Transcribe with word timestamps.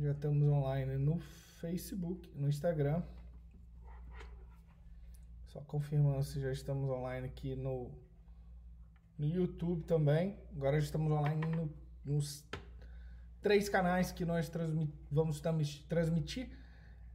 Já 0.00 0.12
estamos 0.12 0.48
online 0.48 0.96
no 0.96 1.18
Facebook, 1.60 2.32
no 2.34 2.48
Instagram. 2.48 3.02
Só 5.48 5.60
confirmando 5.60 6.22
se 6.22 6.40
já 6.40 6.50
estamos 6.50 6.88
online 6.88 7.26
aqui 7.26 7.54
no, 7.54 7.90
no 9.18 9.26
YouTube 9.26 9.82
também. 9.82 10.38
Agora 10.56 10.80
já 10.80 10.86
estamos 10.86 11.12
online 11.12 11.44
no, 11.54 11.70
nos 12.02 12.42
três 13.42 13.68
canais 13.68 14.10
que 14.10 14.24
nós 14.24 14.48
transmit, 14.48 14.90
vamos 15.10 15.38
transmitir. 15.86 16.48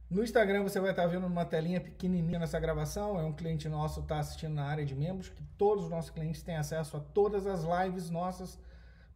No 0.08 0.22
Instagram 0.22 0.62
você 0.62 0.78
vai 0.78 0.90
estar 0.90 1.08
vendo 1.08 1.26
uma 1.26 1.44
telinha 1.44 1.80
pequenininha 1.80 2.38
nessa 2.38 2.60
gravação. 2.60 3.18
É 3.18 3.24
um 3.24 3.32
cliente 3.32 3.68
nosso 3.68 3.98
está 3.98 4.20
assistindo 4.20 4.54
na 4.54 4.64
área 4.64 4.86
de 4.86 4.94
membros, 4.94 5.28
que 5.28 5.42
todos 5.58 5.86
os 5.86 5.90
nossos 5.90 6.10
clientes 6.10 6.40
têm 6.40 6.56
acesso 6.56 6.96
a 6.96 7.00
todas 7.00 7.48
as 7.48 7.64
lives 7.64 8.10
nossas. 8.10 8.56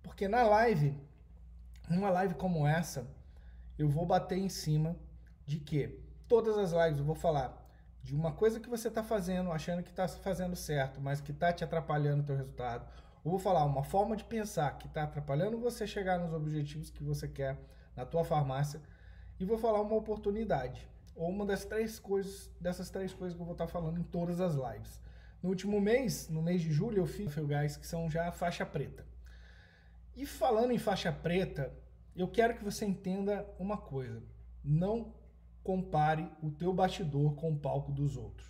Porque 0.02 0.27
na 0.27 0.43
live, 0.43 0.98
uma 1.89 2.11
live 2.11 2.34
como 2.34 2.66
essa, 2.66 3.07
eu 3.82 3.88
vou 3.88 4.04
bater 4.04 4.38
em 4.38 4.48
cima 4.48 4.95
de 5.46 5.59
que 5.59 5.98
todas 6.28 6.59
as 6.59 6.73
lives 6.73 6.98
eu 6.98 7.05
vou 7.05 7.14
falar 7.14 7.56
de 8.02 8.14
uma 8.14 8.32
coisa 8.32 8.60
que 8.60 8.68
você 8.68 8.88
está 8.88 9.02
fazendo, 9.02 9.50
achando 9.50 9.82
que 9.82 9.91
está 9.91 10.06
fazendo 10.06 10.55
certo, 10.55 11.00
mas 11.00 11.20
que 11.20 11.32
está 11.32 11.52
te 11.52 11.64
atrapalhando 11.64 12.22
o 12.22 12.27
teu 12.27 12.36
resultado. 12.36 12.86
Ou 13.24 13.32
vou 13.32 13.41
falar 13.41 13.64
uma 13.64 13.82
forma 13.82 14.16
de 14.16 14.24
pensar 14.24 14.78
que 14.78 14.86
está 14.86 15.05
atrapalhando 15.05 15.58
você 15.58 15.86
chegar 15.86 16.19
nos 16.19 16.32
objetivos 16.32 16.91
que 16.91 17.02
você 17.02 17.27
quer 17.28 17.58
na 17.96 18.05
tua 18.05 18.24
farmácia. 18.24 18.80
E 19.38 19.45
vou 19.45 19.58
falar 19.58 19.80
uma 19.80 19.97
oportunidade, 19.97 20.86
ou 21.14 21.30
uma 21.30 21.47
das 21.47 21.64
três 21.64 21.98
coisas, 21.98 22.50
dessas 22.60 22.91
três 22.91 23.14
coisas 23.14 23.34
que 23.34 23.41
eu 23.41 23.47
vou 23.47 23.55
estar 23.55 23.66
tá 23.66 23.72
falando 23.72 23.98
em 23.98 24.02
todas 24.02 24.41
as 24.41 24.55
lives. 24.55 25.00
No 25.42 25.48
último 25.48 25.80
mês, 25.80 26.28
no 26.28 26.42
mês 26.42 26.60
de 26.60 26.70
julho, 26.70 26.98
eu 26.98 27.06
fiz 27.06 27.34
Guys, 27.34 27.77
que 27.77 27.86
são 27.86 28.10
já 28.10 28.30
faixa 28.30 28.66
preta. 28.66 29.06
E 30.14 30.27
falando 30.27 30.70
em 30.70 30.78
faixa 30.78 31.10
preta, 31.10 31.72
eu 32.14 32.28
quero 32.28 32.56
que 32.56 32.64
você 32.64 32.84
entenda 32.84 33.46
uma 33.59 33.77
coisa. 33.77 34.23
Não 34.64 35.14
compare 35.62 36.30
o 36.42 36.50
teu 36.50 36.72
bastidor 36.72 37.34
com 37.34 37.53
o 37.53 37.58
palco 37.58 37.92
dos 37.92 38.16
outros. 38.16 38.48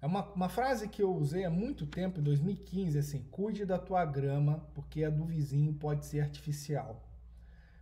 É 0.00 0.06
uma, 0.06 0.24
uma 0.32 0.48
frase 0.48 0.88
que 0.88 1.00
eu 1.00 1.14
usei 1.14 1.44
há 1.44 1.50
muito 1.50 1.86
tempo, 1.86 2.18
em 2.18 2.22
2015, 2.24 2.98
assim, 2.98 3.22
cuide 3.30 3.64
da 3.64 3.78
tua 3.78 4.04
grama, 4.04 4.66
porque 4.74 5.04
a 5.04 5.10
do 5.10 5.24
vizinho 5.24 5.72
pode 5.74 6.06
ser 6.06 6.20
artificial. 6.20 7.08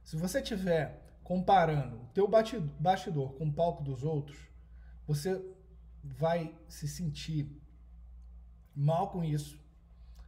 Se 0.04 0.16
você 0.16 0.40
estiver 0.40 1.02
comparando 1.24 1.96
o 1.96 2.06
teu 2.12 2.28
bastidor 2.28 3.32
com 3.34 3.46
o 3.46 3.52
palco 3.52 3.82
dos 3.82 4.04
outros, 4.04 4.38
você 5.06 5.42
vai 6.02 6.54
se 6.68 6.86
sentir 6.86 7.48
mal 8.74 9.10
com 9.10 9.24
isso, 9.24 9.58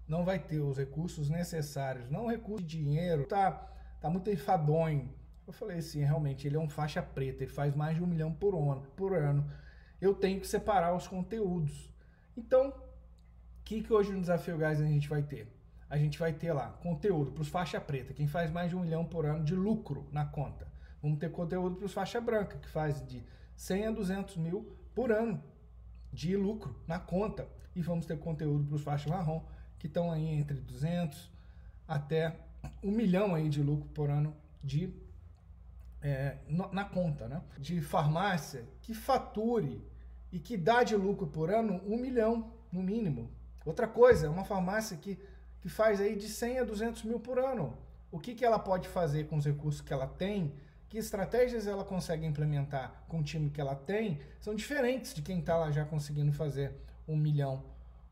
não 0.09 0.25
vai 0.25 0.39
ter 0.39 0.61
os 0.61 0.79
recursos 0.79 1.29
necessários, 1.29 2.09
não 2.09 2.27
recurso 2.27 2.65
de 2.65 2.79
dinheiro, 2.79 3.27
tá 3.27 3.72
tá 4.03 4.11
muito 4.11 4.31
enfadonho. 4.31 5.09
Eu 5.47 5.53
falei 5.53 5.79
assim, 5.79 6.01
realmente, 6.01 6.47
ele 6.47 6.57
é 6.57 6.59
um 6.59 6.69
faixa 6.69 7.01
preta, 7.01 7.45
ele 7.45 7.53
faz 7.53 7.75
mais 7.75 7.97
de 7.97 8.03
um 8.03 8.07
milhão 8.07 8.33
por 8.33 8.55
ano. 8.55 8.83
Por 8.97 9.15
ano. 9.17 9.49
Eu 10.01 10.13
tenho 10.13 10.41
que 10.41 10.47
separar 10.47 10.95
os 10.95 11.07
conteúdos. 11.07 11.89
Então, 12.37 12.69
o 12.71 12.75
que, 13.65 13.83
que 13.83 13.93
hoje 13.93 14.13
no 14.13 14.21
Desafio 14.21 14.59
Gás 14.59 14.81
a 14.81 14.85
gente 14.85 15.09
vai 15.09 15.23
ter? 15.23 15.47
A 15.89 15.97
gente 15.97 16.19
vai 16.19 16.33
ter 16.33 16.53
lá 16.53 16.71
conteúdo 16.83 17.31
para 17.31 17.43
os 17.43 17.49
faixa 17.49 17.81
preta, 17.81 18.13
quem 18.13 18.27
faz 18.27 18.51
mais 18.51 18.71
de 18.71 18.77
um 18.77 18.81
milhão 18.81 19.05
por 19.05 19.25
ano 19.25 19.45
de 19.45 19.55
lucro 19.55 20.09
na 20.11 20.25
conta. 20.25 20.67
Vamos 21.01 21.19
ter 21.19 21.31
conteúdo 21.31 21.77
para 21.77 21.87
os 21.87 21.93
faixa 21.93 22.21
branca, 22.21 22.57
que 22.57 22.69
faz 22.69 23.07
de 23.07 23.23
100 23.57 23.87
a 23.87 23.91
200 23.91 24.37
mil 24.39 24.77
por 24.95 25.13
ano 25.13 25.43
de 26.13 26.37
lucro 26.37 26.77
na 26.87 26.99
conta. 26.99 27.47
E 27.75 27.83
vamos 27.83 28.07
ter 28.07 28.19
conteúdo 28.19 28.65
para 28.65 28.77
os 28.77 28.83
faixa 28.83 29.09
marrom, 29.09 29.45
que 29.79 29.87
estão 29.87 30.11
aí 30.11 30.27
entre 30.29 30.57
200 30.61 31.31
até 31.87 32.37
um 32.83 32.91
milhão 32.91 33.35
aí 33.35 33.49
de 33.49 33.63
lucro 33.63 33.89
por 33.91 34.11
ano 34.11 34.35
de 34.63 34.93
é, 36.03 36.37
na 36.73 36.85
conta, 36.85 37.29
né? 37.29 37.41
De 37.59 37.81
farmácia 37.81 38.65
que 38.81 38.93
fature 38.93 39.81
e 40.33 40.39
que 40.39 40.57
dá 40.57 40.83
de 40.83 40.97
lucro 40.97 41.27
por 41.27 41.51
ano 41.51 41.81
um 41.87 41.97
milhão, 41.97 42.53
no 42.73 42.83
mínimo. 42.83 43.31
Outra 43.65 43.87
coisa, 43.87 44.29
uma 44.29 44.45
farmácia 44.45 44.97
que, 44.97 45.19
que 45.61 45.69
faz 45.69 46.01
aí 46.01 46.17
de 46.17 46.29
100 46.29 46.61
a 46.61 46.65
200 46.65 47.05
mil 47.05 47.21
por 47.21 47.39
ano. 47.39 47.77
O 48.11 48.19
que, 48.19 48.35
que 48.35 48.45
ela 48.45 48.59
pode 48.59 48.89
fazer 48.89 49.29
com 49.29 49.37
os 49.37 49.45
recursos 49.45 49.81
que 49.81 49.93
ela 49.93 50.07
tem? 50.07 50.53
Que 50.89 50.99
estratégias 50.99 51.67
ela 51.67 51.85
consegue 51.85 52.27
implementar 52.27 53.05
com 53.09 53.21
o 53.21 53.23
time 53.23 53.51
que 53.51 53.61
ela 53.61 53.75
tem? 53.75 54.19
São 54.41 54.55
diferentes 54.55 55.15
de 55.15 55.23
quem 55.23 55.39
está 55.39 55.57
lá 55.57 55.71
já 55.71 55.85
conseguindo 55.85 56.33
fazer 56.33 56.75
um 57.07 57.17
milhão 57.17 57.63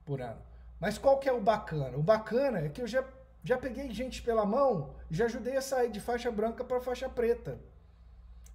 por 0.05 0.21
ano. 0.23 0.41
Mas 0.79 0.97
qual 0.97 1.19
que 1.19 1.29
é 1.29 1.33
o 1.33 1.41
bacana? 1.41 1.97
O 1.97 2.03
bacana 2.03 2.61
é 2.61 2.69
que 2.69 2.81
eu 2.81 2.87
já 2.87 3.05
já 3.43 3.57
peguei 3.57 3.91
gente 3.91 4.23
pela 4.23 4.45
mão, 4.45 4.95
já 5.11 5.25
ajudei 5.25 5.57
a 5.57 5.63
sair 5.63 5.91
de 5.91 6.01
faixa 6.01 6.31
branca 6.31 6.63
para 6.63 6.81
faixa 6.81 7.09
preta. 7.09 7.59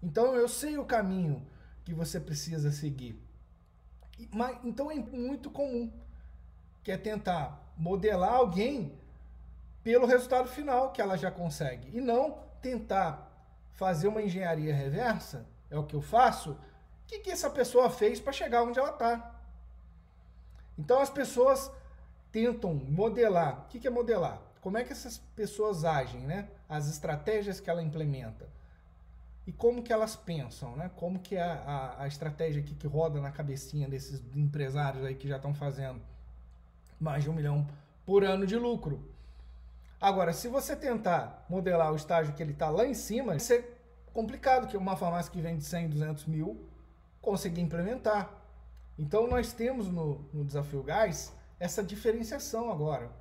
Então 0.01 0.35
eu 0.35 0.47
sei 0.47 0.77
o 0.77 0.85
caminho 0.85 1.45
que 1.83 1.93
você 1.93 2.19
precisa 2.19 2.71
seguir. 2.71 3.19
Mas, 4.31 4.57
então 4.63 4.91
é 4.91 4.95
muito 4.95 5.49
comum 5.49 5.91
que 6.83 6.91
é 6.91 6.97
tentar 6.97 7.61
modelar 7.75 8.33
alguém 8.33 8.93
pelo 9.83 10.05
resultado 10.05 10.47
final 10.47 10.91
que 10.91 11.01
ela 11.01 11.17
já 11.17 11.29
consegue 11.29 11.95
e 11.95 11.99
não 11.99 12.39
tentar 12.61 13.31
fazer 13.73 14.07
uma 14.07 14.21
engenharia 14.21 14.73
reversa, 14.73 15.45
é 15.69 15.77
o 15.77 15.83
que 15.83 15.95
eu 15.95 16.01
faço. 16.01 16.51
O 16.51 16.57
que, 17.07 17.19
que 17.19 17.31
essa 17.31 17.49
pessoa 17.49 17.89
fez 17.89 18.19
para 18.19 18.31
chegar 18.31 18.63
onde 18.63 18.79
ela 18.79 18.91
está? 18.91 19.35
Então 20.77 20.99
as 20.99 21.09
pessoas 21.09 21.71
tentam 22.31 22.73
modelar. 22.73 23.61
O 23.61 23.67
que, 23.67 23.79
que 23.79 23.87
é 23.87 23.91
modelar? 23.91 24.41
Como 24.65 24.79
é 24.79 24.83
que 24.83 24.91
essas 24.91 25.19
pessoas 25.35 25.85
agem, 25.85 26.21
né? 26.21 26.49
As 26.67 26.89
estratégias 26.89 27.59
que 27.59 27.69
ela 27.69 27.83
implementa 27.83 28.49
e 29.45 29.51
como 29.51 29.83
que 29.83 29.93
elas 29.93 30.15
pensam, 30.15 30.75
né? 30.75 30.89
Como 30.95 31.19
que 31.19 31.35
é 31.35 31.43
a, 31.43 31.97
a 31.99 32.07
estratégia 32.07 32.63
aqui 32.63 32.73
que 32.73 32.87
roda 32.87 33.21
na 33.21 33.29
cabecinha 33.29 33.87
desses 33.87 34.23
empresários 34.35 35.05
aí 35.05 35.13
que 35.13 35.27
já 35.27 35.35
estão 35.35 35.53
fazendo 35.53 36.01
mais 36.99 37.23
de 37.23 37.29
um 37.29 37.33
milhão 37.33 37.67
por 38.07 38.23
ano 38.23 38.47
de 38.47 38.55
lucro. 38.57 39.07
Agora, 40.01 40.33
se 40.33 40.47
você 40.47 40.75
tentar 40.75 41.45
modelar 41.47 41.93
o 41.93 41.95
estágio 41.95 42.33
que 42.33 42.41
ele 42.41 42.53
está 42.53 42.67
lá 42.67 42.87
em 42.87 42.95
cima, 42.95 43.33
vai 43.33 43.39
ser 43.39 43.79
complicado 44.15 44.67
que 44.67 44.75
uma 44.75 44.97
farmácia 44.97 45.31
que 45.31 45.39
vende 45.39 45.63
100, 45.63 45.89
200 45.89 46.25
mil 46.25 46.67
conseguir 47.21 47.61
implementar. 47.61 48.31
Então, 48.97 49.27
nós 49.27 49.53
temos 49.53 49.87
no, 49.89 50.27
no 50.33 50.43
Desafio 50.43 50.81
Gás 50.81 51.31
essa 51.59 51.83
diferenciação 51.83 52.71
agora 52.71 53.11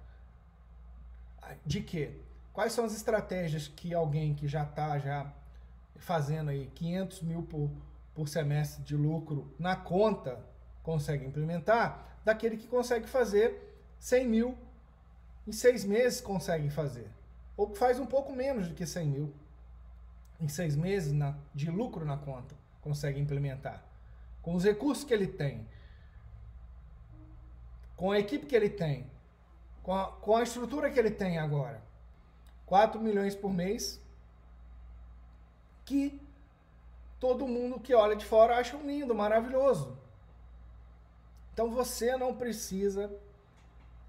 de 1.64 1.80
que 1.80 2.10
quais 2.52 2.72
são 2.72 2.84
as 2.84 2.94
estratégias 2.94 3.68
que 3.68 3.94
alguém 3.94 4.34
que 4.34 4.46
já 4.46 4.62
está 4.62 4.98
já 4.98 5.32
fazendo 5.96 6.50
aí 6.50 6.70
500 6.74 7.22
mil 7.22 7.42
por, 7.42 7.70
por 8.14 8.28
semestre 8.28 8.82
de 8.82 8.96
lucro 8.96 9.52
na 9.58 9.76
conta 9.76 10.38
consegue 10.82 11.24
implementar, 11.24 12.18
daquele 12.24 12.56
que 12.56 12.66
consegue 12.66 13.08
fazer 13.08 13.78
100 13.98 14.28
mil 14.28 14.58
em 15.46 15.52
seis 15.52 15.84
meses 15.84 16.20
consegue 16.20 16.70
fazer. 16.70 17.08
Ou 17.56 17.68
que 17.68 17.78
faz 17.78 17.98
um 17.98 18.06
pouco 18.06 18.32
menos 18.32 18.68
do 18.68 18.74
que 18.74 18.86
100 18.86 19.06
mil 19.06 19.34
em 20.40 20.48
seis 20.48 20.74
meses 20.76 21.12
na, 21.12 21.34
de 21.54 21.70
lucro 21.70 22.04
na 22.04 22.16
conta 22.16 22.54
consegue 22.80 23.20
implementar. 23.20 23.82
Com 24.42 24.54
os 24.54 24.64
recursos 24.64 25.04
que 25.04 25.14
ele 25.14 25.26
tem, 25.26 25.66
com 27.96 28.10
a 28.10 28.18
equipe 28.18 28.46
que 28.46 28.54
ele 28.54 28.68
tem, 28.68 29.06
com 29.84 29.94
a, 29.94 30.06
com 30.10 30.34
a 30.34 30.42
estrutura 30.42 30.90
que 30.90 30.98
ele 30.98 31.10
tem 31.10 31.38
agora, 31.38 31.80
4 32.66 33.00
milhões 33.00 33.36
por 33.36 33.52
mês, 33.52 34.00
que 35.84 36.20
todo 37.20 37.46
mundo 37.46 37.78
que 37.78 37.94
olha 37.94 38.16
de 38.16 38.24
fora 38.24 38.56
acha 38.56 38.76
lindo, 38.78 39.14
maravilhoso. 39.14 39.96
Então 41.52 41.70
você 41.70 42.16
não 42.16 42.34
precisa 42.34 43.14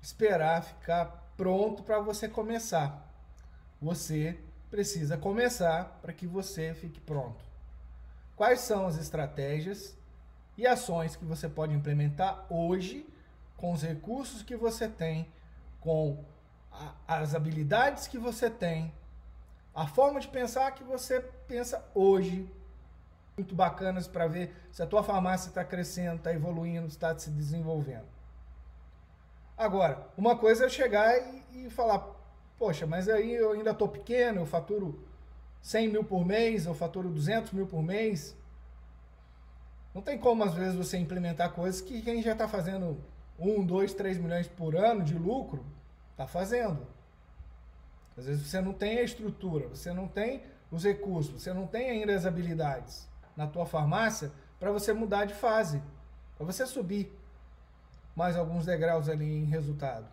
esperar 0.01 0.63
ficar 0.63 1.29
pronto 1.35 1.83
para 1.83 1.99
você 1.99 2.29
começar. 2.29 3.05
Você 3.81 4.39
precisa 4.71 5.17
começar 5.17 5.99
para 6.01 6.13
que 6.13 6.25
você 6.25 6.73
fique 6.73 7.01
pronto. 7.01 7.43
Quais 8.35 8.61
são 8.61 8.87
as 8.87 8.97
estratégias 8.97 9.95
e 10.57 10.65
ações 10.65 11.17
que 11.17 11.25
você 11.25 11.49
pode 11.49 11.73
implementar 11.73 12.45
hoje 12.49 13.05
com 13.57 13.73
os 13.73 13.81
recursos 13.81 14.41
que 14.41 14.55
você 14.55 14.87
tem 14.87 15.27
com 15.85 16.25
a, 16.71 16.95
as 17.07 17.35
habilidades 17.35 18.07
que 18.07 18.17
você 18.17 18.49
tem, 18.49 18.91
a 19.73 19.85
forma 19.85 20.19
de 20.19 20.27
pensar 20.27 20.71
que 20.71 20.83
você 20.83 21.21
pensa 21.47 21.85
hoje, 21.93 22.51
muito 23.37 23.53
bacanas 23.53 24.07
para 24.07 24.25
ver 24.25 24.55
se 24.71 24.81
a 24.81 24.87
tua 24.87 25.03
farmácia 25.03 25.49
está 25.49 25.63
crescendo, 25.63 26.15
está 26.15 26.33
evoluindo, 26.33 26.87
está 26.87 27.15
se 27.17 27.29
desenvolvendo. 27.29 28.07
Agora, 29.55 30.09
uma 30.17 30.35
coisa 30.35 30.65
é 30.65 30.69
chegar 30.69 31.15
e, 31.17 31.67
e 31.67 31.69
falar, 31.69 31.99
poxa, 32.57 32.87
mas 32.87 33.07
aí 33.07 33.33
eu 33.33 33.51
ainda 33.51 33.71
estou 33.71 33.87
pequeno, 33.87 34.41
eu 34.41 34.45
faturo 34.45 35.07
100 35.61 35.89
mil 35.89 36.03
por 36.03 36.25
mês, 36.25 36.65
eu 36.65 36.73
faturo 36.73 37.09
200 37.09 37.51
mil 37.51 37.67
por 37.67 37.83
mês. 37.83 38.35
Não 39.93 40.01
tem 40.01 40.17
como, 40.17 40.43
às 40.43 40.53
vezes, 40.53 40.75
você 40.75 40.97
implementar 40.97 41.53
coisas 41.53 41.79
que 41.79 42.01
quem 42.01 42.23
já 42.23 42.31
está 42.31 42.47
fazendo 42.47 42.97
1, 43.39 43.65
2, 43.65 43.93
3 43.93 44.17
milhões 44.17 44.47
por 44.47 44.75
ano 44.75 45.03
de 45.03 45.17
lucro, 45.17 45.65
está 46.11 46.25
fazendo. 46.25 46.87
Às 48.17 48.25
vezes 48.25 48.47
você 48.47 48.61
não 48.61 48.73
tem 48.73 48.99
a 48.99 49.03
estrutura, 49.03 49.67
você 49.67 49.93
não 49.93 50.07
tem 50.07 50.43
os 50.71 50.83
recursos, 50.83 51.41
você 51.41 51.53
não 51.53 51.67
tem 51.67 51.89
ainda 51.89 52.15
as 52.15 52.25
habilidades 52.25 53.07
na 53.35 53.45
tua 53.45 53.65
farmácia 53.65 54.31
para 54.59 54.71
você 54.71 54.93
mudar 54.93 55.25
de 55.25 55.33
fase, 55.33 55.81
para 56.37 56.45
você 56.45 56.65
subir 56.65 57.11
mais 58.15 58.37
alguns 58.37 58.65
degraus 58.65 59.09
ali 59.09 59.25
em 59.25 59.45
resultado. 59.45 60.07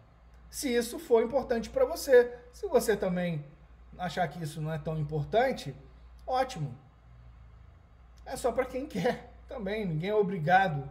Se 0.50 0.68
isso 0.68 0.98
for 0.98 1.22
importante 1.22 1.70
para 1.70 1.84
você, 1.84 2.36
se 2.52 2.66
você 2.66 2.96
também 2.96 3.44
achar 3.96 4.26
que 4.28 4.42
isso 4.42 4.60
não 4.60 4.72
é 4.72 4.78
tão 4.78 4.98
importante, 4.98 5.74
ótimo. 6.26 6.76
É 8.26 8.36
só 8.36 8.50
para 8.52 8.66
quem 8.66 8.84
quer 8.86 9.32
também, 9.48 9.86
ninguém 9.86 10.10
é 10.10 10.14
obrigado. 10.14 10.90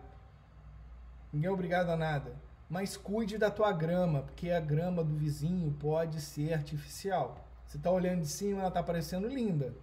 Ninguém 1.32 1.50
é 1.50 1.52
obrigado 1.52 1.90
a 1.90 1.98
nada. 1.98 2.36
Mas 2.70 2.96
cuide 2.96 3.38
da 3.38 3.52
tua 3.52 3.72
grama, 3.72 4.22
porque 4.22 4.50
a 4.50 4.60
grama 4.60 5.04
do 5.04 5.16
vizinho 5.16 5.72
pode 5.80 6.22
ser 6.22 6.54
artificial. 6.54 7.46
Você 7.66 7.78
está 7.78 7.92
olhando 7.92 8.22
de 8.22 8.28
cima, 8.28 8.60
ela 8.60 8.68
está 8.70 8.82
parecendo 8.82 9.28
linda. 9.28 9.74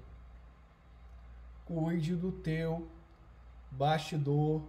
Cuide 1.64 2.16
do 2.16 2.32
teu 2.32 2.88
bastidor, 3.70 4.62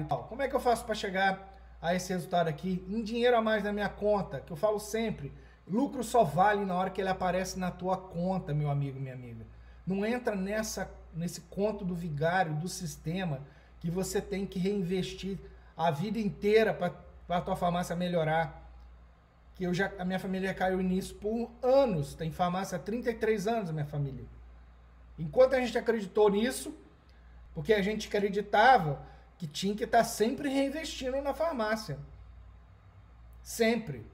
e 0.00 0.04
tal. 0.04 0.24
Como 0.24 0.42
é 0.42 0.48
que 0.48 0.54
eu 0.54 0.60
faço 0.60 0.84
para 0.84 0.94
chegar 0.94 1.52
a 1.80 1.94
esse 1.94 2.12
resultado 2.12 2.48
aqui 2.48 2.84
em 2.88 3.02
dinheiro 3.02 3.36
a 3.36 3.42
mais 3.42 3.62
na 3.62 3.72
minha 3.72 3.88
conta? 3.88 4.40
Que 4.40 4.52
eu 4.52 4.56
falo 4.56 4.78
sempre, 4.78 5.32
lucro 5.66 6.02
só 6.02 6.24
vale 6.24 6.64
na 6.64 6.74
hora 6.74 6.90
que 6.90 7.00
ele 7.00 7.10
aparece 7.10 7.58
na 7.58 7.70
tua 7.70 7.96
conta, 7.96 8.54
meu 8.54 8.70
amigo, 8.70 8.98
minha 8.98 9.14
amiga. 9.14 9.44
Não 9.86 10.04
entra 10.04 10.34
nessa 10.34 10.90
nesse 11.14 11.42
conto 11.42 11.84
do 11.84 11.94
vigário, 11.94 12.54
do 12.54 12.68
sistema 12.68 13.40
que 13.80 13.90
você 13.90 14.18
tem 14.18 14.46
que 14.46 14.58
reinvestir 14.58 15.38
a 15.76 15.90
vida 15.90 16.18
inteira 16.18 16.72
para 16.74 17.36
a 17.36 17.40
tua 17.40 17.56
farmácia 17.56 17.94
melhorar. 17.96 18.60
Que 19.54 19.64
eu 19.64 19.74
já 19.74 19.92
a 19.98 20.04
minha 20.04 20.18
família 20.18 20.54
caiu 20.54 20.78
nisso 20.80 21.14
por 21.14 21.50
anos, 21.62 22.14
tem 22.14 22.30
farmácia 22.30 22.76
há 22.76 22.80
33 22.80 23.46
anos 23.46 23.70
a 23.70 23.72
minha 23.72 23.86
família. 23.86 24.24
Enquanto 25.18 25.54
a 25.54 25.60
gente 25.60 25.76
acreditou 25.76 26.30
nisso, 26.30 26.74
porque 27.54 27.72
a 27.72 27.82
gente 27.82 28.08
acreditava 28.08 29.02
que 29.38 29.46
tinha 29.46 29.74
que 29.74 29.84
estar 29.84 30.04
sempre 30.04 30.48
reinvestindo 30.48 31.20
na 31.20 31.34
farmácia. 31.34 31.98
Sempre. 33.42 34.06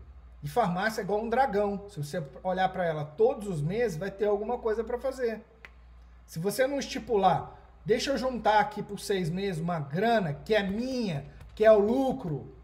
E 0.42 0.48
farmácia 0.48 1.00
é 1.00 1.04
igual 1.04 1.22
um 1.22 1.28
dragão. 1.28 1.88
Se 1.88 2.02
você 2.02 2.22
olhar 2.42 2.68
para 2.70 2.84
ela 2.84 3.04
todos 3.04 3.48
os 3.48 3.60
meses, 3.60 3.96
vai 3.96 4.10
ter 4.10 4.26
alguma 4.26 4.58
coisa 4.58 4.82
para 4.82 4.98
fazer. 4.98 5.42
Se 6.26 6.38
você 6.38 6.66
não 6.66 6.78
estipular, 6.78 7.58
deixa 7.84 8.10
eu 8.10 8.18
juntar 8.18 8.60
aqui 8.60 8.82
por 8.82 9.00
seis 9.00 9.30
meses 9.30 9.60
uma 9.60 9.80
grana 9.80 10.32
que 10.32 10.54
é 10.54 10.62
minha, 10.62 11.24
que 11.58 11.64
é 11.64 11.72
o 11.72 11.80
lucro, 11.80 12.54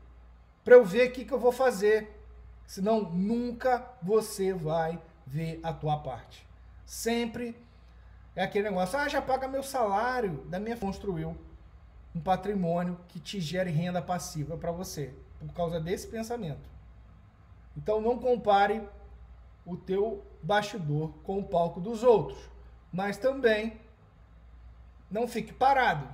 para 0.63 0.77
eu 0.77 0.85
ver 0.85 1.09
o 1.09 1.13
que, 1.13 1.25
que 1.25 1.33
eu 1.33 1.39
vou 1.41 1.51
fazer. 1.51 2.17
Senão 2.65 3.11
nunca 3.11 3.85
você 4.01 4.53
vai 4.53 5.03
ver 5.27 5.59
a 5.65 5.73
tua 5.73 5.97
parte. 5.97 6.47
Sempre 6.87 7.57
é 8.37 8.45
aquele 8.45 8.71
negócio, 8.71 8.97
ah, 8.97 9.09
já 9.09 9.21
paga 9.21 9.49
meu 9.49 9.65
salário, 9.65 10.45
da 10.45 10.61
minha 10.61 10.77
construiu 10.77 11.37
um 12.15 12.21
patrimônio 12.21 12.97
que 13.09 13.19
te 13.19 13.41
gere 13.41 13.69
renda 13.69 14.01
passiva 14.01 14.57
para 14.57 14.71
você, 14.71 15.13
por 15.41 15.53
causa 15.53 15.81
desse 15.81 16.07
pensamento. 16.07 16.71
Então 17.77 18.01
não 18.01 18.17
compare 18.17 18.81
o 19.67 19.77
teu 19.77 20.25
bastidor 20.41 21.11
com 21.25 21.41
o 21.41 21.45
palco 21.45 21.81
dos 21.81 22.05
outros, 22.05 22.39
mas 22.93 23.17
também 23.17 23.77
não 25.11 25.27
fique 25.27 25.53
parado. 25.53 26.07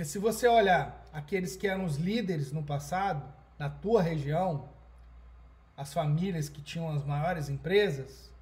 Porque 0.00 0.08
se 0.08 0.18
você 0.18 0.48
olhar 0.48 1.04
aqueles 1.12 1.56
que 1.56 1.68
eram 1.68 1.84
os 1.84 1.96
líderes 1.96 2.52
no 2.52 2.62
passado, 2.62 3.22
na 3.58 3.68
tua 3.68 4.00
região, 4.00 4.70
as 5.76 5.92
famílias 5.92 6.48
que 6.48 6.62
tinham 6.62 6.90
as 6.90 7.04
maiores 7.04 7.50
empresas, 7.50 8.32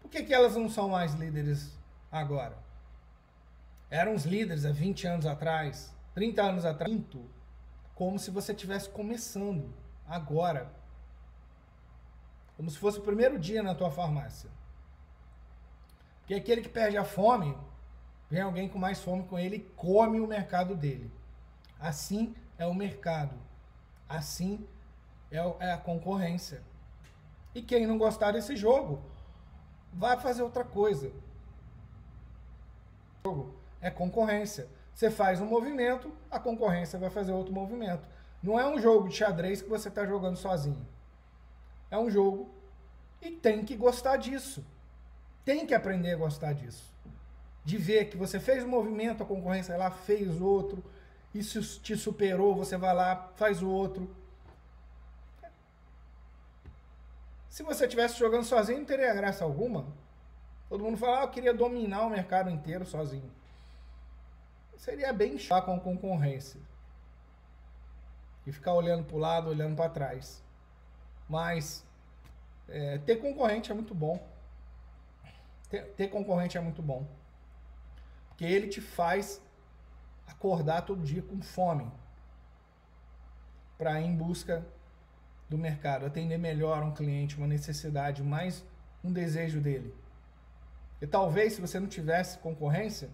por 0.00 0.08
que, 0.08 0.22
que 0.22 0.32
elas 0.32 0.54
não 0.54 0.68
são 0.68 0.88
mais 0.88 1.12
líderes 1.14 1.76
agora? 2.08 2.56
Eram 3.90 4.14
os 4.14 4.24
líderes 4.24 4.64
há 4.64 4.70
20 4.70 5.08
anos 5.08 5.26
atrás, 5.26 5.92
30 6.14 6.40
anos 6.40 6.64
atrás, 6.64 6.96
como 7.96 8.16
se 8.16 8.30
você 8.30 8.52
estivesse 8.52 8.88
começando 8.90 9.74
agora. 10.06 10.70
Como 12.56 12.70
se 12.70 12.78
fosse 12.78 13.00
o 13.00 13.02
primeiro 13.02 13.40
dia 13.40 13.60
na 13.60 13.74
tua 13.74 13.90
farmácia. 13.90 14.48
Porque 16.20 16.34
aquele 16.34 16.62
que 16.62 16.68
perde 16.68 16.96
a 16.96 17.02
fome, 17.02 17.58
vem 18.30 18.40
alguém 18.40 18.68
com 18.68 18.78
mais 18.78 19.00
fome 19.00 19.24
com 19.24 19.38
ele 19.38 19.56
e 19.56 19.60
come 19.76 20.20
o 20.20 20.26
mercado 20.26 20.74
dele. 20.74 21.10
Assim 21.78 22.34
é 22.56 22.66
o 22.66 22.74
mercado. 22.74 23.34
Assim 24.08 24.66
é, 25.30 25.38
é 25.38 25.72
a 25.72 25.78
concorrência. 25.78 26.62
E 27.54 27.60
quem 27.60 27.86
não 27.86 27.98
gostar 27.98 28.32
desse 28.32 28.56
jogo, 28.56 29.02
vai 29.92 30.18
fazer 30.18 30.42
outra 30.42 30.64
coisa. 30.64 31.12
É 33.80 33.90
concorrência. 33.90 34.68
Você 34.94 35.10
faz 35.10 35.40
um 35.40 35.46
movimento, 35.46 36.12
a 36.30 36.38
concorrência 36.38 36.98
vai 36.98 37.10
fazer 37.10 37.32
outro 37.32 37.52
movimento. 37.52 38.06
Não 38.42 38.58
é 38.58 38.66
um 38.66 38.78
jogo 38.78 39.08
de 39.08 39.16
xadrez 39.16 39.60
que 39.60 39.68
você 39.68 39.88
está 39.88 40.06
jogando 40.06 40.36
sozinho. 40.36 40.86
É 41.90 41.98
um 41.98 42.10
jogo 42.10 42.50
e 43.20 43.30
tem 43.30 43.64
que 43.64 43.76
gostar 43.76 44.16
disso. 44.16 44.64
Tem 45.44 45.66
que 45.66 45.74
aprender 45.74 46.12
a 46.12 46.16
gostar 46.16 46.52
disso. 46.52 46.94
De 47.64 47.76
ver 47.76 48.06
que 48.06 48.16
você 48.16 48.40
fez 48.40 48.64
um 48.64 48.68
movimento, 48.68 49.22
a 49.22 49.26
concorrência 49.26 49.76
lá 49.76 49.90
fez 49.90 50.40
outro, 50.40 50.82
isso 51.34 51.80
te 51.80 51.96
superou, 51.96 52.54
você 52.54 52.76
vai 52.76 52.94
lá, 52.94 53.30
faz 53.36 53.62
o 53.62 53.68
outro. 53.68 54.14
Se 57.48 57.62
você 57.62 57.84
estivesse 57.84 58.18
jogando 58.18 58.44
sozinho, 58.44 58.78
não 58.78 58.86
teria 58.86 59.12
graça 59.12 59.44
alguma. 59.44 59.86
Todo 60.68 60.84
mundo 60.84 60.96
fala, 60.96 61.20
ah, 61.20 61.22
eu 61.24 61.30
queria 61.30 61.52
dominar 61.52 62.06
o 62.06 62.10
mercado 62.10 62.48
inteiro 62.48 62.86
sozinho. 62.86 63.30
Seria 64.76 65.12
bem 65.12 65.36
chato 65.36 65.66
com 65.66 65.74
a 65.74 65.80
concorrência. 65.80 66.60
E 68.46 68.52
ficar 68.52 68.72
olhando 68.72 69.04
para 69.04 69.16
o 69.16 69.18
lado, 69.18 69.50
olhando 69.50 69.76
para 69.76 69.90
trás. 69.90 70.42
Mas 71.28 71.84
é, 72.68 72.98
ter 72.98 73.16
concorrente 73.16 73.70
é 73.70 73.74
muito 73.74 73.94
bom. 73.94 74.24
Ter, 75.68 75.84
ter 75.96 76.08
concorrente 76.08 76.56
é 76.56 76.60
muito 76.60 76.80
bom. 76.80 77.04
Porque 78.40 78.54
ele 78.54 78.68
te 78.68 78.80
faz 78.80 79.38
acordar 80.26 80.86
todo 80.86 81.04
dia 81.04 81.20
com 81.20 81.42
fome 81.42 81.92
para 83.76 84.00
ir 84.00 84.06
em 84.06 84.16
busca 84.16 84.66
do 85.46 85.58
mercado, 85.58 86.06
atender 86.06 86.38
melhor 86.38 86.82
um 86.82 86.90
cliente, 86.90 87.36
uma 87.36 87.46
necessidade, 87.46 88.22
mais 88.22 88.64
um 89.04 89.12
desejo 89.12 89.60
dele. 89.60 89.94
E 91.02 91.06
talvez, 91.06 91.52
se 91.52 91.60
você 91.60 91.78
não 91.78 91.86
tivesse 91.86 92.38
concorrência, 92.38 93.10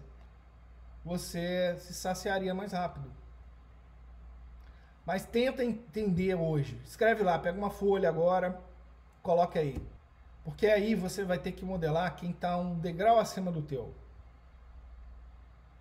você 1.03 1.75
se 1.77 1.93
saciaria 1.93 2.53
mais 2.53 2.71
rápido. 2.71 3.11
Mas 5.05 5.25
tenta 5.25 5.61
entender 5.61 6.35
hoje. 6.35 6.79
Escreve 6.85 7.21
lá, 7.21 7.37
pega 7.37 7.57
uma 7.57 7.69
folha 7.69 8.07
agora, 8.07 8.61
coloca 9.21 9.59
aí. 9.59 9.85
Porque 10.45 10.67
aí 10.67 10.95
você 10.95 11.25
vai 11.25 11.37
ter 11.37 11.51
que 11.51 11.65
modelar 11.65 12.15
quem 12.15 12.31
está 12.31 12.55
um 12.55 12.79
degrau 12.79 13.19
acima 13.19 13.51
do 13.51 13.61
teu. 13.61 13.93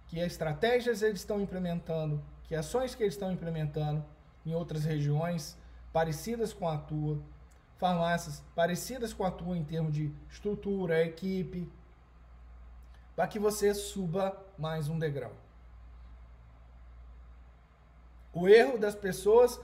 Que 0.06 0.20
estratégias 0.20 1.02
eles 1.02 1.20
estão 1.20 1.40
implementando, 1.40 2.22
que 2.44 2.54
ações 2.54 2.94
que 2.94 3.02
eles 3.02 3.14
estão 3.14 3.32
implementando 3.32 4.04
em 4.44 4.54
outras 4.54 4.84
regiões, 4.84 5.58
parecidas 5.92 6.52
com 6.52 6.68
a 6.68 6.78
tua, 6.78 7.20
farmácias 7.78 8.42
parecidas 8.54 9.12
com 9.12 9.24
a 9.24 9.30
tua 9.30 9.56
em 9.56 9.64
termos 9.64 9.92
de 9.92 10.12
estrutura, 10.30 11.04
equipe, 11.04 11.70
para 13.14 13.26
que 13.26 13.38
você 13.38 13.74
suba 13.74 14.36
mais 14.58 14.88
um 14.88 14.98
degrau. 14.98 15.32
O 18.32 18.48
erro 18.48 18.78
das 18.78 18.94
pessoas 18.94 19.58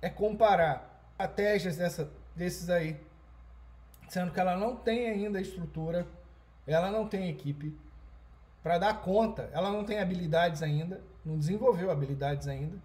é 0.00 0.08
comparar 0.08 1.06
estratégias 1.12 1.76
dessa, 1.76 2.10
desses 2.34 2.68
aí, 2.70 2.98
sendo 4.08 4.32
que 4.32 4.40
ela 4.40 4.56
não 4.56 4.76
tem 4.76 5.08
ainda 5.08 5.40
estrutura, 5.40 6.06
ela 6.66 6.90
não 6.90 7.06
tem 7.06 7.28
equipe 7.28 7.78
para 8.66 8.78
dar 8.78 9.00
conta, 9.00 9.48
ela 9.52 9.70
não 9.70 9.84
tem 9.84 10.00
habilidades 10.00 10.60
ainda, 10.60 11.00
não 11.24 11.38
desenvolveu 11.38 11.88
habilidades 11.88 12.48
ainda 12.48 12.76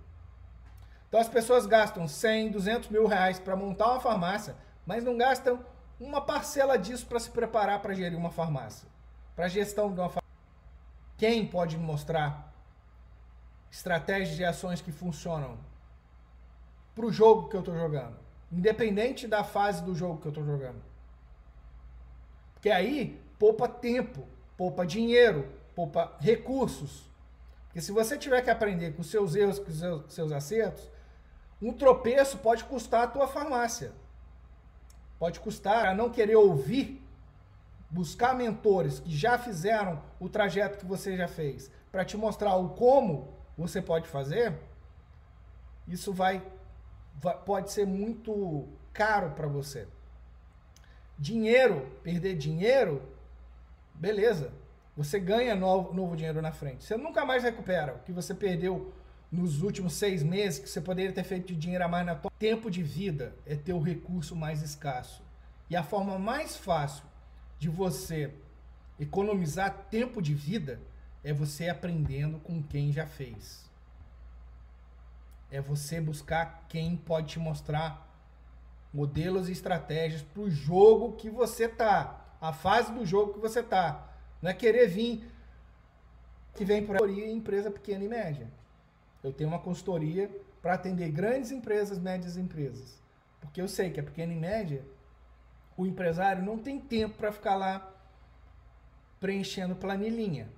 então 1.11 1.19
as 1.19 1.27
pessoas 1.27 1.65
gastam 1.65 2.07
100, 2.07 2.51
200 2.51 2.87
mil 2.87 3.05
reais 3.05 3.37
para 3.37 3.53
montar 3.53 3.91
uma 3.91 3.99
farmácia, 3.99 4.55
mas 4.85 5.03
não 5.03 5.17
gastam 5.17 5.59
uma 5.99 6.21
parcela 6.21 6.77
disso 6.77 7.05
para 7.05 7.19
se 7.19 7.29
preparar 7.29 7.81
para 7.81 7.93
gerir 7.93 8.17
uma 8.17 8.31
farmácia, 8.31 8.87
para 9.35 9.49
gestão 9.49 9.93
de 9.93 9.99
uma 9.99 10.07
farmácia. 10.07 10.21
Quem 11.17 11.45
pode 11.45 11.77
me 11.77 11.83
mostrar 11.83 12.53
estratégias 13.69 14.39
e 14.39 14.45
ações 14.45 14.79
que 14.79 14.93
funcionam 14.93 15.57
para 16.95 17.05
o 17.05 17.11
jogo 17.11 17.49
que 17.49 17.57
eu 17.57 17.59
estou 17.59 17.75
jogando, 17.75 18.17
independente 18.49 19.27
da 19.27 19.43
fase 19.43 19.83
do 19.83 19.93
jogo 19.93 20.21
que 20.21 20.27
eu 20.27 20.31
estou 20.31 20.45
jogando? 20.45 20.81
Porque 22.53 22.69
aí 22.69 23.21
poupa 23.37 23.67
tempo, 23.67 24.25
poupa 24.55 24.85
dinheiro, 24.85 25.45
recursos. 26.19 27.09
Porque 27.65 27.81
se 27.81 27.91
você 27.91 28.17
tiver 28.17 28.41
que 28.41 28.49
aprender 28.49 28.93
com 28.95 29.03
seus 29.03 29.35
erros, 29.35 29.59
com 29.59 29.71
seus, 29.71 30.13
seus 30.13 30.31
acertos, 30.31 30.89
um 31.61 31.71
tropeço 31.71 32.37
pode 32.39 32.63
custar 32.65 33.03
a 33.03 33.07
tua 33.07 33.27
farmácia. 33.27 33.91
Pode 35.17 35.39
custar 35.39 35.85
a 35.85 35.93
não 35.93 36.09
querer 36.09 36.35
ouvir 36.35 37.01
buscar 37.91 38.33
mentores 38.33 39.01
que 39.01 39.15
já 39.15 39.37
fizeram 39.37 40.01
o 40.17 40.29
trajeto 40.29 40.77
que 40.77 40.85
você 40.85 41.17
já 41.17 41.27
fez, 41.27 41.69
para 41.91 42.05
te 42.05 42.15
mostrar 42.15 42.55
o 42.55 42.69
como 42.69 43.37
você 43.57 43.81
pode 43.81 44.07
fazer, 44.07 44.57
isso 45.85 46.13
vai, 46.13 46.41
vai 47.15 47.37
pode 47.37 47.69
ser 47.69 47.85
muito 47.85 48.69
caro 48.93 49.31
para 49.31 49.47
você. 49.47 49.87
Dinheiro, 51.19 51.91
perder 52.01 52.35
dinheiro, 52.35 53.01
beleza. 53.93 54.53
Você 54.95 55.19
ganha 55.19 55.55
novo, 55.55 55.93
novo 55.93 56.15
dinheiro 56.15 56.41
na 56.41 56.51
frente. 56.51 56.83
Você 56.83 56.97
nunca 56.97 57.25
mais 57.25 57.43
recupera 57.43 57.95
o 57.95 57.99
que 57.99 58.11
você 58.11 58.33
perdeu 58.33 58.93
nos 59.31 59.61
últimos 59.61 59.93
seis 59.93 60.21
meses, 60.21 60.59
que 60.59 60.69
você 60.69 60.81
poderia 60.81 61.13
ter 61.13 61.23
feito 61.23 61.47
de 61.47 61.55
dinheiro 61.55 61.85
a 61.85 61.87
mais 61.87 62.05
na 62.05 62.15
tua. 62.15 62.31
Tempo 62.37 62.69
de 62.69 62.83
vida 62.83 63.33
é 63.45 63.55
ter 63.55 63.73
o 63.73 63.81
recurso 63.81 64.35
mais 64.35 64.61
escasso. 64.61 65.23
E 65.69 65.75
a 65.75 65.83
forma 65.83 66.19
mais 66.19 66.57
fácil 66.57 67.05
de 67.57 67.69
você 67.69 68.33
economizar 68.99 69.87
tempo 69.89 70.21
de 70.21 70.33
vida 70.33 70.79
é 71.23 71.31
você 71.31 71.69
aprendendo 71.69 72.39
com 72.39 72.61
quem 72.61 72.91
já 72.91 73.05
fez. 73.05 73.69
É 75.49 75.61
você 75.61 76.01
buscar 76.01 76.65
quem 76.67 76.97
pode 76.97 77.27
te 77.27 77.39
mostrar 77.39 78.09
modelos 78.93 79.47
e 79.47 79.53
estratégias 79.53 80.21
para 80.21 80.41
o 80.41 80.49
jogo 80.49 81.13
que 81.13 81.29
você 81.29 81.67
tá, 81.67 82.35
a 82.41 82.51
fase 82.51 82.91
do 82.91 83.05
jogo 83.05 83.33
que 83.33 83.39
você 83.39 83.63
tá. 83.63 84.10
Não 84.41 84.49
é 84.49 84.53
querer 84.53 84.87
vir 84.87 85.23
que 86.55 86.65
vem 86.65 86.85
por 86.85 87.01
aí 87.01 87.31
empresa 87.31 87.69
pequena 87.69 88.03
e 88.03 88.07
média. 88.07 88.47
Eu 89.23 89.31
tenho 89.31 89.49
uma 89.49 89.59
consultoria 89.59 90.29
para 90.61 90.73
atender 90.73 91.09
grandes 91.11 91.51
empresas, 91.51 91.99
médias 91.99 92.37
empresas. 92.37 93.01
Porque 93.39 93.61
eu 93.61 93.67
sei 93.67 93.91
que 93.91 93.99
a 93.99 94.03
pequena 94.03 94.33
e 94.33 94.35
média, 94.35 94.83
o 95.77 95.85
empresário 95.85 96.43
não 96.43 96.57
tem 96.57 96.79
tempo 96.79 97.17
para 97.17 97.31
ficar 97.31 97.55
lá 97.55 97.91
preenchendo 99.19 99.75
planilhinha. 99.75 100.49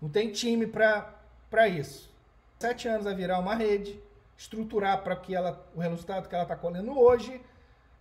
Não 0.00 0.08
tem 0.08 0.30
time 0.30 0.66
para 0.66 1.68
isso. 1.68 2.12
Sete 2.58 2.88
anos 2.88 3.06
a 3.06 3.14
virar 3.14 3.38
uma 3.38 3.54
rede, 3.54 4.00
estruturar 4.36 5.02
para 5.02 5.16
que 5.16 5.34
ela, 5.34 5.66
o 5.74 5.80
resultado 5.80 6.28
que 6.28 6.34
ela 6.34 6.44
está 6.44 6.56
colhendo 6.56 6.98
hoje. 6.98 7.40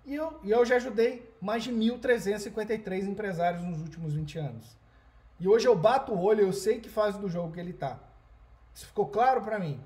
E 0.05 0.15
eu, 0.15 0.39
e 0.43 0.51
eu 0.51 0.65
já 0.65 0.75
ajudei 0.77 1.31
mais 1.39 1.63
de 1.63 1.71
1.353 1.71 3.07
empresários 3.07 3.63
nos 3.63 3.81
últimos 3.81 4.13
20 4.13 4.39
anos. 4.39 4.77
E 5.39 5.47
hoje 5.47 5.67
eu 5.67 5.75
bato 5.75 6.13
o 6.13 6.21
olho, 6.21 6.41
eu 6.41 6.53
sei 6.53 6.79
que 6.79 6.89
fase 6.89 7.19
do 7.19 7.29
jogo 7.29 7.53
que 7.53 7.59
ele 7.59 7.71
está. 7.71 7.99
Isso 8.73 8.87
ficou 8.87 9.07
claro 9.07 9.41
para 9.41 9.59
mim. 9.59 9.79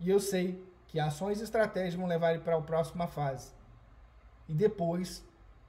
E 0.00 0.10
eu 0.10 0.20
sei 0.20 0.64
que 0.88 0.98
ações 0.98 1.40
e 1.40 1.44
estratégias 1.44 1.94
vão 1.94 2.06
levar 2.06 2.32
ele 2.32 2.42
para 2.42 2.56
a 2.56 2.62
próxima 2.62 3.06
fase. 3.06 3.52
E 4.48 4.54
depois 4.54 5.24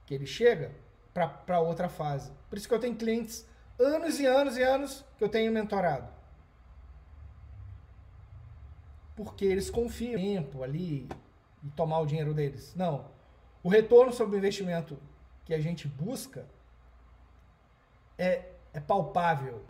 que 0.06 0.14
ele 0.14 0.26
chega 0.26 0.72
para 1.12 1.60
outra 1.60 1.88
fase. 1.88 2.30
Por 2.48 2.58
isso 2.58 2.68
que 2.68 2.74
eu 2.74 2.80
tenho 2.80 2.96
clientes 2.96 3.46
anos 3.78 4.18
e 4.18 4.26
anos 4.26 4.56
e 4.56 4.62
anos 4.62 5.04
que 5.16 5.24
eu 5.24 5.28
tenho 5.28 5.52
mentorado. 5.52 6.08
Porque 9.16 9.44
eles 9.44 9.70
confiam 9.70 10.20
tempo 10.20 10.62
ali 10.62 11.08
e 11.62 11.70
tomar 11.70 12.00
o 12.00 12.06
dinheiro 12.06 12.34
deles. 12.34 12.74
Não. 12.74 13.13
O 13.64 13.70
retorno 13.70 14.12
sobre 14.12 14.36
o 14.36 14.38
investimento 14.38 14.98
que 15.46 15.54
a 15.54 15.58
gente 15.58 15.88
busca 15.88 16.44
é, 18.18 18.50
é 18.74 18.78
palpável. 18.78 19.64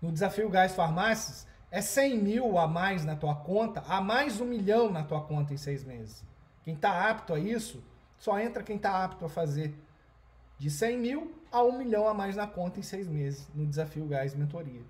No 0.00 0.12
desafio 0.12 0.50
Gás 0.50 0.74
Farmácias, 0.74 1.46
é 1.70 1.80
100 1.80 2.18
mil 2.18 2.58
a 2.58 2.68
mais 2.68 3.02
na 3.02 3.16
tua 3.16 3.34
conta, 3.34 3.82
a 3.88 3.98
mais 3.98 4.42
um 4.42 4.44
milhão 4.44 4.92
na 4.92 5.02
tua 5.02 5.22
conta 5.22 5.54
em 5.54 5.56
seis 5.56 5.82
meses. 5.82 6.22
Quem 6.62 6.74
está 6.74 7.08
apto 7.08 7.32
a 7.32 7.38
isso, 7.38 7.82
só 8.18 8.38
entra 8.38 8.62
quem 8.62 8.76
está 8.76 9.02
apto 9.02 9.24
a 9.24 9.28
fazer 9.28 9.74
de 10.58 10.70
100 10.70 10.98
mil 10.98 11.34
a 11.50 11.62
um 11.62 11.78
milhão 11.78 12.06
a 12.06 12.12
mais 12.12 12.36
na 12.36 12.46
conta 12.46 12.78
em 12.78 12.82
seis 12.82 13.08
meses, 13.08 13.48
no 13.54 13.64
Desafio 13.64 14.06
Gás 14.06 14.34
Mentoria. 14.34 14.82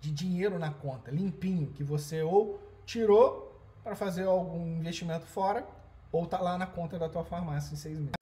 De 0.00 0.12
dinheiro 0.12 0.56
na 0.56 0.72
conta, 0.72 1.10
limpinho, 1.10 1.72
que 1.72 1.82
você 1.82 2.22
ou 2.22 2.60
tirou 2.84 3.60
para 3.82 3.96
fazer 3.96 4.24
algum 4.24 4.78
investimento 4.78 5.26
fora, 5.26 5.66
ou 6.10 6.24
está 6.24 6.40
lá 6.40 6.56
na 6.56 6.66
conta 6.66 6.98
da 6.98 7.08
tua 7.08 7.24
farmácia 7.24 7.74
em 7.74 7.76
seis 7.76 7.98
meses. 7.98 8.12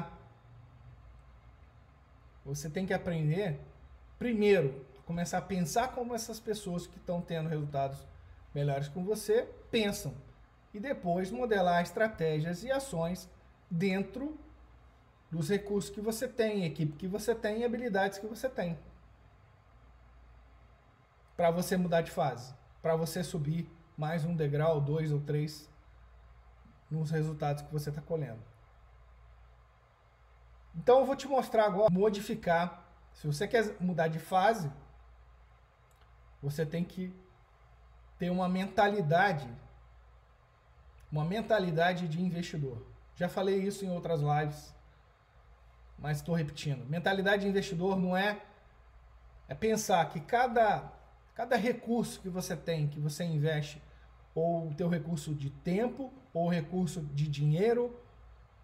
Você 2.44 2.68
tem 2.68 2.84
que 2.84 2.92
aprender, 2.92 3.60
primeiro, 4.18 4.84
começar 5.06 5.38
a 5.38 5.42
pensar 5.42 5.88
como 5.88 6.14
essas 6.14 6.38
pessoas 6.38 6.86
que 6.86 6.98
estão 6.98 7.20
tendo 7.20 7.48
resultados 7.48 7.98
melhores 8.54 8.88
com 8.88 9.04
você 9.04 9.48
pensam. 9.70 10.14
E 10.72 10.80
depois 10.80 11.30
modelar 11.30 11.82
estratégias 11.82 12.64
e 12.64 12.70
ações 12.70 13.28
dentro 13.70 14.38
dos 15.30 15.48
recursos 15.48 15.90
que 15.90 16.00
você 16.00 16.28
tem, 16.28 16.64
equipe 16.64 16.96
que 16.96 17.08
você 17.08 17.34
tem 17.34 17.60
e 17.60 17.64
habilidades 17.64 18.18
que 18.18 18.26
você 18.26 18.48
tem. 18.48 18.78
Para 21.36 21.50
você 21.50 21.76
mudar 21.76 22.02
de 22.02 22.10
fase, 22.10 22.54
para 22.80 22.94
você 22.94 23.24
subir 23.24 23.68
mais 23.96 24.24
um 24.24 24.34
degrau, 24.34 24.80
dois 24.80 25.10
ou 25.10 25.20
três 25.20 25.68
nos 26.94 27.10
resultados 27.10 27.62
que 27.62 27.72
você 27.72 27.90
está 27.90 28.00
colhendo. 28.00 28.42
Então 30.76 31.00
eu 31.00 31.06
vou 31.06 31.16
te 31.16 31.28
mostrar 31.28 31.66
agora 31.66 31.90
modificar. 31.90 32.84
Se 33.12 33.26
você 33.26 33.46
quer 33.46 33.76
mudar 33.80 34.08
de 34.08 34.18
fase, 34.18 34.70
você 36.42 36.66
tem 36.66 36.84
que 36.84 37.14
ter 38.18 38.30
uma 38.30 38.48
mentalidade, 38.48 39.48
uma 41.10 41.24
mentalidade 41.24 42.08
de 42.08 42.20
investidor. 42.20 42.84
Já 43.14 43.28
falei 43.28 43.62
isso 43.62 43.84
em 43.84 43.90
outras 43.90 44.20
lives, 44.20 44.74
mas 45.98 46.18
estou 46.18 46.34
repetindo. 46.34 46.84
Mentalidade 46.86 47.42
de 47.42 47.48
investidor 47.48 47.96
não 47.96 48.16
é 48.16 48.42
é 49.46 49.54
pensar 49.54 50.08
que 50.08 50.20
cada 50.20 50.90
cada 51.34 51.56
recurso 51.56 52.20
que 52.20 52.28
você 52.28 52.56
tem, 52.56 52.88
que 52.88 53.00
você 53.00 53.24
investe, 53.24 53.82
ou 54.34 54.68
o 54.68 54.74
teu 54.74 54.88
recurso 54.88 55.34
de 55.34 55.50
tempo, 55.50 56.12
ou 56.32 56.48
recurso 56.48 57.00
de 57.00 57.28
dinheiro, 57.28 57.96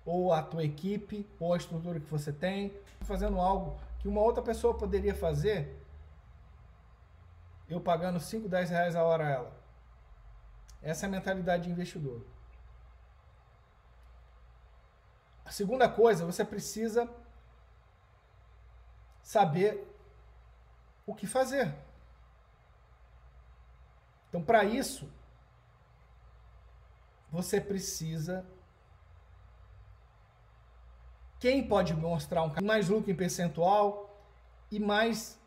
ou 0.04 0.32
a 0.32 0.42
tua 0.42 0.64
equipe, 0.64 1.26
ou 1.38 1.54
a 1.54 1.56
estrutura 1.56 2.00
que 2.00 2.10
você 2.10 2.32
tem, 2.32 2.72
fazendo 3.02 3.38
algo 3.38 3.78
que 3.98 4.08
uma 4.08 4.20
outra 4.20 4.42
pessoa 4.42 4.74
poderia 4.74 5.14
fazer 5.14 5.80
eu 7.70 7.80
pagando 7.80 8.18
5, 8.18 8.48
10 8.48 8.70
reais 8.70 8.96
a 8.96 9.04
hora 9.04 9.28
ela. 9.28 9.52
Essa 10.82 11.06
é 11.06 11.08
a 11.08 11.10
mentalidade 11.10 11.64
de 11.64 11.70
investidor. 11.70 12.20
A 15.44 15.52
segunda 15.52 15.88
coisa, 15.88 16.26
você 16.26 16.44
precisa 16.44 17.08
saber 19.22 19.86
o 21.06 21.14
que 21.14 21.26
fazer. 21.26 21.72
Então, 24.28 24.42
para 24.42 24.64
isso, 24.64 25.08
você 27.30 27.60
precisa. 27.60 28.44
Quem 31.38 31.66
pode 31.66 31.94
mostrar 31.94 32.42
um 32.42 32.52
mais 32.62 32.88
lucro 32.88 33.10
em 33.10 33.14
percentual 33.14 34.10
e 34.70 34.78
mais 34.78 35.38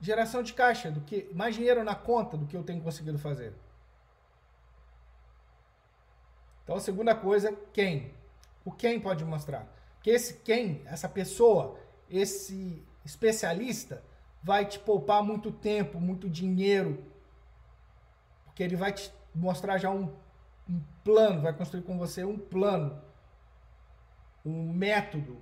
geração 0.00 0.42
de 0.42 0.52
caixa, 0.52 0.90
do 0.90 1.00
que 1.00 1.28
mais 1.34 1.54
dinheiro 1.54 1.84
na 1.84 1.94
conta 1.94 2.36
do 2.36 2.46
que 2.46 2.56
eu 2.56 2.62
tenho 2.62 2.82
conseguido 2.82 3.18
fazer. 3.18 3.52
Então 6.64 6.76
a 6.76 6.80
segunda 6.80 7.14
coisa, 7.14 7.56
quem? 7.72 8.12
O 8.64 8.70
quem 8.70 9.00
pode 9.00 9.24
mostrar? 9.24 9.66
Que 10.02 10.10
esse 10.10 10.34
quem, 10.34 10.82
essa 10.86 11.08
pessoa, 11.08 11.78
esse 12.10 12.82
especialista 13.04 14.02
vai 14.42 14.66
te 14.66 14.78
poupar 14.78 15.22
muito 15.22 15.50
tempo, 15.50 16.00
muito 16.00 16.28
dinheiro, 16.28 17.02
porque 18.44 18.62
ele 18.62 18.76
vai 18.76 18.92
te 18.92 19.12
mostrar 19.34 19.78
já 19.78 19.90
um, 19.90 20.14
um 20.68 20.80
plano, 21.02 21.40
vai 21.40 21.52
construir 21.52 21.82
com 21.82 21.98
você 21.98 22.24
um 22.24 22.38
plano, 22.38 23.00
um 24.44 24.72
método, 24.72 25.38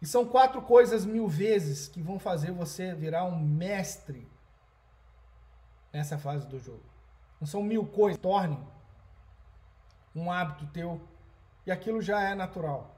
e 0.00 0.06
são 0.06 0.26
quatro 0.26 0.60
coisas 0.62 1.04
mil 1.04 1.28
vezes 1.28 1.86
que 1.86 2.02
vão 2.02 2.18
fazer 2.18 2.50
você 2.50 2.92
virar 2.92 3.24
um 3.24 3.38
mestre 3.38 4.28
nessa 5.92 6.18
fase 6.18 6.46
do 6.46 6.58
jogo. 6.58 6.82
Não 7.40 7.46
são 7.46 7.62
mil 7.62 7.86
coisas 7.86 8.16
que 8.16 8.22
tornem 8.22 8.58
um 10.14 10.30
hábito 10.30 10.66
teu 10.66 11.00
e 11.64 11.70
aquilo 11.70 12.02
já 12.02 12.20
é 12.20 12.34
natural. 12.34 12.96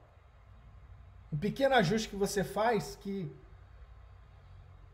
Um 1.31 1.37
pequeno 1.37 1.75
ajuste 1.75 2.09
que 2.09 2.15
você 2.15 2.43
faz 2.43 2.95
que, 2.95 3.31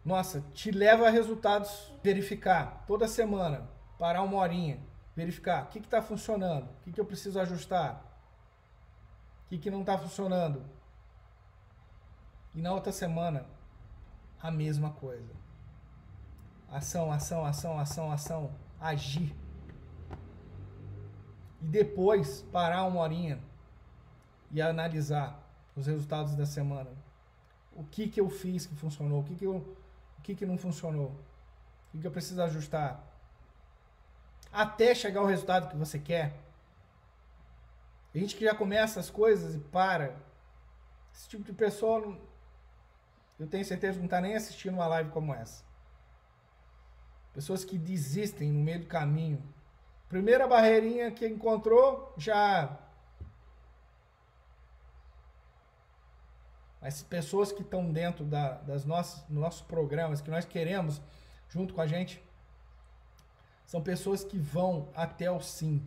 nossa, 0.03 0.41
te 0.53 0.71
leva 0.71 1.07
a 1.07 1.09
resultados. 1.09 1.93
Verificar 2.03 2.83
toda 2.87 3.07
semana, 3.07 3.69
parar 3.97 4.23
uma 4.23 4.37
horinha, 4.37 4.79
verificar 5.15 5.63
o 5.63 5.67
que 5.67 5.79
está 5.79 6.01
funcionando, 6.01 6.65
o 6.65 6.83
que, 6.83 6.91
que 6.91 6.99
eu 6.99 7.05
preciso 7.05 7.39
ajustar, 7.39 8.03
o 9.45 9.49
que, 9.49 9.57
que 9.57 9.71
não 9.71 9.81
está 9.81 9.97
funcionando 9.97 10.63
e 12.53 12.61
na 12.61 12.73
outra 12.73 12.91
semana, 12.91 13.45
a 14.41 14.51
mesma 14.51 14.91
coisa. 14.91 15.33
Ação, 16.69 17.11
ação, 17.11 17.45
ação, 17.45 17.79
ação, 17.79 18.11
ação. 18.11 18.51
Agir. 18.79 19.33
E 21.61 21.65
depois 21.65 22.41
parar 22.51 22.83
uma 22.85 23.01
horinha 23.01 23.39
e 24.51 24.61
analisar 24.61 25.39
os 25.75 25.85
resultados 25.85 26.35
da 26.35 26.45
semana. 26.45 26.89
o 27.73 27.85
que 27.85 28.09
que 28.09 28.19
eu 28.19 28.29
fiz 28.29 28.65
que 28.65 28.75
funcionou, 28.75 29.21
o 29.21 29.23
que 29.23 29.33
que, 29.33 29.45
eu, 29.45 29.55
o 30.19 30.21
que, 30.21 30.35
que 30.35 30.45
não 30.45 30.57
funcionou, 30.57 31.07
o 31.07 31.91
que, 31.91 31.99
que 31.99 32.07
eu 32.07 32.11
preciso 32.11 32.41
ajustar. 32.43 33.01
Até 34.51 34.95
chegar 34.95 35.19
ao 35.21 35.25
resultado 35.25 35.69
que 35.69 35.75
você 35.75 35.99
quer. 35.99 36.33
A 38.13 38.17
gente 38.17 38.35
que 38.35 38.45
já 38.45 38.53
começa 38.53 38.99
as 38.99 39.09
coisas 39.09 39.55
e 39.55 39.59
para. 39.59 40.15
Esse 41.13 41.27
tipo 41.27 41.43
de 41.43 41.53
pessoa, 41.53 42.17
eu 43.39 43.47
tenho 43.47 43.65
certeza 43.65 43.93
que 43.93 43.99
não 43.99 44.05
está 44.05 44.21
nem 44.21 44.35
assistindo 44.35 44.75
uma 44.75 44.87
live 44.87 45.09
como 45.11 45.33
essa. 45.33 45.63
Pessoas 47.33 47.63
que 47.63 47.77
desistem 47.77 48.51
no 48.51 48.61
meio 48.61 48.81
do 48.81 48.87
caminho. 48.87 49.41
Primeira 50.09 50.47
barreirinha 50.47 51.11
que 51.11 51.25
encontrou, 51.25 52.13
já. 52.17 52.77
Mas 56.81 57.01
pessoas 57.03 57.51
que 57.51 57.61
estão 57.61 57.91
dentro 57.91 58.25
da, 58.25 58.53
das 58.55 58.83
nossas, 58.83 59.21
dos 59.23 59.37
nossos 59.37 59.61
programas, 59.61 60.19
que 60.19 60.29
nós 60.29 60.43
queremos 60.43 61.01
junto 61.47 61.73
com 61.73 61.81
a 61.81 61.87
gente, 61.87 62.21
são 63.71 63.81
pessoas 63.81 64.21
que 64.21 64.37
vão 64.37 64.89
até 64.93 65.31
o 65.31 65.39
sim. 65.39 65.81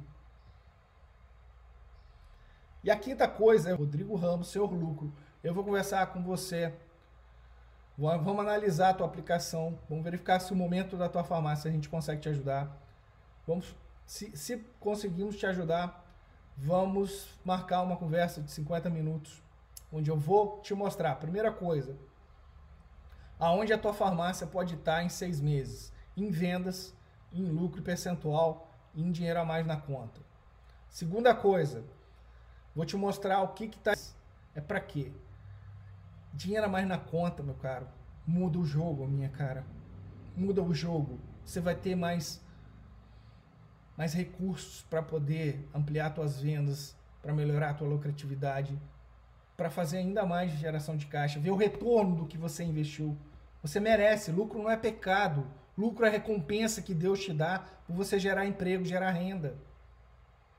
E 2.82 2.90
a 2.90 2.96
quinta 2.96 3.28
coisa 3.28 3.68
é 3.68 3.74
Rodrigo 3.74 4.16
Ramos, 4.16 4.48
seu 4.48 4.64
lucro. 4.64 5.12
Eu 5.42 5.52
vou 5.52 5.62
conversar 5.62 6.06
com 6.06 6.22
você 6.22 6.72
Vamos 7.96 8.40
analisar 8.40 8.88
a 8.88 8.94
tua 8.94 9.06
aplicação, 9.06 9.78
vamos 9.88 10.02
verificar 10.02 10.40
se 10.40 10.52
o 10.52 10.56
momento 10.56 10.96
da 10.96 11.08
tua 11.08 11.22
farmácia 11.22 11.68
a 11.68 11.72
gente 11.72 11.88
consegue 11.88 12.22
te 12.22 12.28
ajudar. 12.28 12.76
Vamos, 13.46 13.76
se, 14.04 14.36
se 14.36 14.56
conseguimos 14.80 15.36
te 15.36 15.46
ajudar, 15.46 16.04
vamos 16.56 17.38
marcar 17.44 17.82
uma 17.82 17.96
conversa 17.96 18.42
de 18.42 18.50
50 18.50 18.90
minutos, 18.90 19.40
onde 19.92 20.10
eu 20.10 20.16
vou 20.16 20.60
te 20.60 20.74
mostrar, 20.74 21.14
primeira 21.16 21.52
coisa, 21.52 21.96
aonde 23.38 23.72
a 23.72 23.78
tua 23.78 23.94
farmácia 23.94 24.44
pode 24.44 24.74
estar 24.74 25.04
em 25.04 25.08
seis 25.08 25.40
meses, 25.40 25.92
em 26.16 26.30
vendas, 26.32 26.92
em 27.34 27.44
lucro 27.44 27.82
percentual, 27.82 28.70
em 28.94 29.10
dinheiro 29.10 29.40
a 29.40 29.44
mais 29.44 29.66
na 29.66 29.76
conta. 29.76 30.20
Segunda 30.88 31.34
coisa, 31.34 31.84
vou 32.74 32.86
te 32.86 32.96
mostrar 32.96 33.42
o 33.42 33.48
que 33.48 33.68
que 33.68 33.78
tá 33.78 33.94
é 34.54 34.60
para 34.60 34.80
quê? 34.80 35.10
Dinheiro 36.32 36.66
a 36.66 36.68
mais 36.68 36.86
na 36.86 36.98
conta, 36.98 37.42
meu 37.42 37.54
caro. 37.54 37.86
Muda 38.26 38.58
o 38.58 38.64
jogo, 38.64 39.06
minha 39.06 39.28
cara. 39.28 39.64
Muda 40.36 40.62
o 40.62 40.72
jogo. 40.72 41.18
Você 41.44 41.60
vai 41.60 41.74
ter 41.74 41.94
mais 41.94 42.40
mais 43.96 44.12
recursos 44.12 44.82
para 44.90 45.02
poder 45.02 45.68
ampliar 45.72 46.12
suas 46.12 46.40
vendas, 46.40 46.96
para 47.22 47.32
melhorar 47.32 47.70
a 47.70 47.74
tua 47.74 47.86
lucratividade, 47.86 48.76
para 49.56 49.70
fazer 49.70 49.98
ainda 49.98 50.26
mais 50.26 50.50
geração 50.52 50.96
de 50.96 51.06
caixa, 51.06 51.38
ver 51.38 51.50
o 51.50 51.56
retorno 51.56 52.16
do 52.16 52.26
que 52.26 52.36
você 52.36 52.64
investiu. 52.64 53.16
Você 53.62 53.78
merece, 53.78 54.32
lucro 54.32 54.60
não 54.60 54.70
é 54.70 54.76
pecado. 54.76 55.46
Lucro 55.76 56.06
é 56.06 56.08
recompensa 56.08 56.82
que 56.82 56.94
Deus 56.94 57.20
te 57.20 57.32
dá 57.32 57.64
por 57.86 57.94
você 57.94 58.18
gerar 58.18 58.46
emprego, 58.46 58.84
gerar 58.84 59.10
renda. 59.10 59.56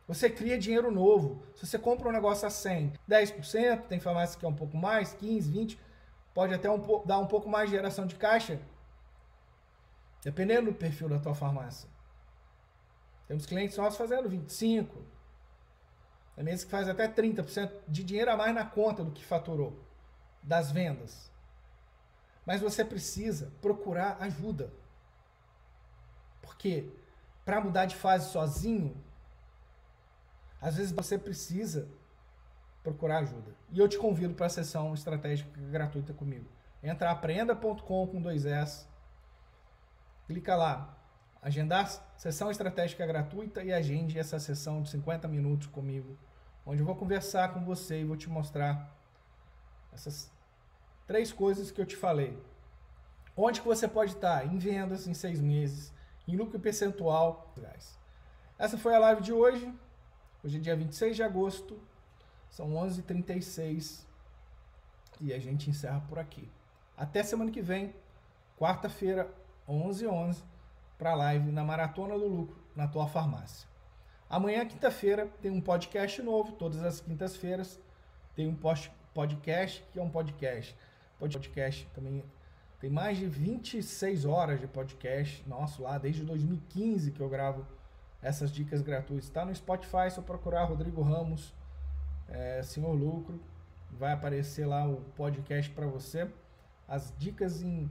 Você 0.07 0.29
cria 0.29 0.57
dinheiro 0.57 0.91
novo. 0.91 1.43
Se 1.55 1.65
você 1.65 1.79
compra 1.79 2.09
um 2.09 2.11
negócio 2.11 2.45
a 2.47 2.49
100, 2.51 2.93
10%, 3.09 3.87
tem 3.87 3.99
farmácia 3.99 4.39
que 4.39 4.45
é 4.45 4.49
um 4.49 4.53
pouco 4.53 4.77
mais, 4.77 5.13
15, 5.13 5.49
20, 5.49 5.79
pode 6.33 6.53
até 6.53 6.69
um, 6.69 7.05
dar 7.05 7.17
um 7.17 7.27
pouco 7.27 7.49
mais 7.49 7.69
de 7.69 7.75
geração 7.75 8.05
de 8.05 8.15
caixa, 8.15 8.59
dependendo 10.23 10.71
do 10.71 10.77
perfil 10.77 11.09
da 11.09 11.19
tua 11.19 11.33
farmácia. 11.33 11.89
Temos 13.27 13.45
clientes 13.45 13.77
nossos 13.77 13.97
fazendo 13.97 14.29
25, 14.29 15.01
tem 16.35 16.43
meses 16.43 16.65
que 16.65 16.71
faz 16.71 16.87
até 16.89 17.07
30% 17.07 17.71
de 17.87 18.03
dinheiro 18.03 18.29
a 18.29 18.37
mais 18.37 18.53
na 18.53 18.65
conta 18.65 19.03
do 19.03 19.11
que 19.11 19.23
faturou 19.23 19.79
das 20.43 20.71
vendas. 20.71 21.31
Mas 22.45 22.61
você 22.61 22.83
precisa 22.83 23.51
procurar 23.61 24.17
ajuda. 24.19 24.71
Porque 26.45 26.89
para 27.43 27.61
mudar 27.61 27.85
de 27.85 27.95
fase 27.95 28.31
sozinho, 28.31 28.95
às 30.61 30.77
vezes 30.77 30.91
você 30.91 31.17
precisa 31.17 31.87
procurar 32.83 33.19
ajuda. 33.19 33.51
E 33.71 33.79
eu 33.79 33.87
te 33.87 33.97
convido 33.97 34.33
para 34.33 34.45
a 34.45 34.49
sessão 34.49 34.93
estratégica 34.93 35.49
gratuita 35.69 36.13
comigo. 36.13 36.45
Entra 36.81 37.11
aprenda.com 37.11 38.07
com 38.07 38.21
dois 38.21 38.45
S. 38.45 38.87
Clica 40.27 40.55
lá, 40.55 40.95
agendar 41.41 41.87
sessão 42.17 42.49
estratégica 42.49 43.05
gratuita 43.05 43.63
e 43.63 43.71
agende 43.71 44.17
essa 44.17 44.39
sessão 44.39 44.81
de 44.81 44.89
50 44.89 45.27
minutos 45.27 45.67
comigo, 45.67 46.17
onde 46.65 46.81
eu 46.81 46.85
vou 46.85 46.95
conversar 46.95 47.53
com 47.53 47.63
você 47.63 48.01
e 48.01 48.05
vou 48.05 48.17
te 48.17 48.29
mostrar 48.29 48.91
essas 49.93 50.31
três 51.05 51.31
coisas 51.31 51.69
que 51.69 51.79
eu 51.79 51.85
te 51.85 51.95
falei. 51.95 52.37
Onde 53.37 53.61
que 53.61 53.67
você 53.67 53.87
pode 53.87 54.13
estar? 54.13 54.45
Em 54.45 54.57
vendas 54.57 55.07
em 55.07 55.13
seis 55.13 55.39
meses, 55.39 55.93
em 56.27 56.35
lucro 56.35 56.59
percentual. 56.59 57.53
Essa 58.57 58.77
foi 58.77 58.95
a 58.95 58.99
live 58.99 59.21
de 59.21 59.33
hoje. 59.33 59.73
Hoje 60.43 60.57
é 60.57 60.59
dia 60.59 60.75
26 60.75 61.15
de 61.15 61.23
agosto, 61.23 61.79
são 62.51 62.69
11h36 62.73 64.03
e 65.19 65.33
a 65.33 65.39
gente 65.39 65.69
encerra 65.69 66.01
por 66.07 66.19
aqui. 66.19 66.47
Até 66.95 67.23
semana 67.23 67.49
que 67.49 67.61
vem, 67.61 67.95
quarta-feira, 68.57 69.27
11h11, 69.67 70.07
11, 70.07 70.43
para 70.97 71.11
a 71.11 71.15
live 71.15 71.51
na 71.51 71.63
Maratona 71.63 72.17
do 72.17 72.27
Lucro, 72.27 72.57
na 72.75 72.87
tua 72.87 73.07
farmácia. 73.07 73.67
Amanhã, 74.29 74.65
quinta-feira, 74.65 75.27
tem 75.41 75.51
um 75.51 75.61
podcast 75.61 76.21
novo, 76.21 76.53
todas 76.53 76.83
as 76.83 77.01
quintas-feiras. 77.01 77.79
Tem 78.35 78.47
um 78.47 78.55
podcast, 79.13 79.83
que 79.91 79.99
é 79.99 80.01
um 80.01 80.09
podcast. 80.09 80.75
Podcast 81.17 81.87
também 81.93 82.23
tem 82.79 82.89
mais 82.89 83.17
de 83.17 83.25
26 83.25 84.25
horas 84.25 84.59
de 84.59 84.67
podcast 84.67 85.43
nosso 85.47 85.83
lá, 85.83 85.97
desde 85.97 86.23
2015 86.23 87.11
que 87.11 87.21
eu 87.21 87.29
gravo 87.29 87.65
essas 88.21 88.51
dicas 88.51 88.81
gratuitas. 88.81 89.25
Está 89.25 89.45
no 89.45 89.55
Spotify, 89.55 90.09
só 90.09 90.21
procurar 90.21 90.65
Rodrigo 90.65 91.01
Ramos, 91.01 91.53
é, 92.27 92.61
Senhor 92.63 92.91
Lucro, 92.91 93.39
vai 93.91 94.13
aparecer 94.13 94.65
lá 94.65 94.87
o 94.87 95.01
podcast 95.15 95.71
para 95.71 95.87
você. 95.87 96.29
As 96.87 97.13
dicas 97.17 97.61
em 97.61 97.87